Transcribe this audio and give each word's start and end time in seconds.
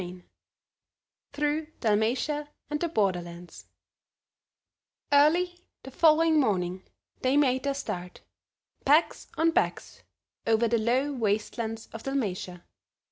CHAPTER 0.01 0.09
X 0.17 0.25
THROUGH 1.33 1.67
DALMATIA 1.81 2.49
AND 2.71 2.79
THE 2.79 2.87
BORDER 2.89 3.21
LANDS 3.21 3.67
EARLY 5.11 5.59
the 5.83 5.91
following 5.91 6.39
morning 6.39 6.81
they 7.21 7.37
made 7.37 7.61
their 7.61 7.75
start, 7.75 8.21
packs 8.83 9.27
on 9.37 9.51
backs, 9.51 10.01
over 10.47 10.67
the 10.67 10.79
low, 10.79 11.13
waste 11.13 11.59
lands 11.59 11.87
of 11.93 12.01
Dalmatia. 12.01 12.63